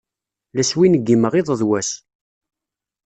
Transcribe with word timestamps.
La 0.55 0.63
swingimeɣ 0.69 1.33
iḍ 1.39 1.49
d 1.59 1.61
wass. 1.67 1.91